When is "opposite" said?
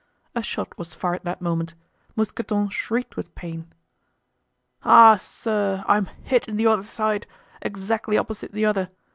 8.17-8.51